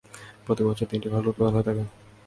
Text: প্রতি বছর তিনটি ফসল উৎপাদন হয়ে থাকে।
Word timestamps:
প্রতি 0.45 0.61
বছর 0.67 0.85
তিনটি 0.91 1.07
ফসল 1.11 1.27
উৎপাদন 1.31 1.53
হয়ে 1.55 1.67
থাকে। 1.67 1.83